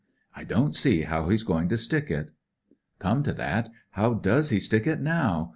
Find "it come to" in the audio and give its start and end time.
2.09-3.33